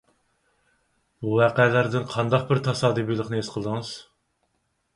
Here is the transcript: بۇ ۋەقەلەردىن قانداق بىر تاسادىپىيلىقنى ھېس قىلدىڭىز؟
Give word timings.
بۇ 1.25 1.33
ۋەقەلەردىن 1.41 2.09
قانداق 2.17 2.47
بىر 2.53 2.63
تاسادىپىيلىقنى 2.71 3.41
ھېس 3.41 3.55
قىلدىڭىز؟ 3.57 3.95